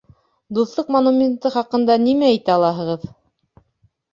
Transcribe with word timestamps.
Дуҫлыҡ 0.57 0.87
монументы 0.95 1.51
хаҡында 1.57 1.99
нимә 2.07 2.27
әйтә 2.33 2.55
алаһығыҙ? 2.57 3.07